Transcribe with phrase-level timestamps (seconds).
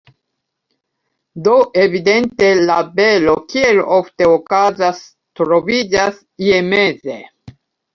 [1.47, 5.07] Do evidente, la vero, kiel ofte okazas,
[5.43, 7.25] troviĝas ie meze.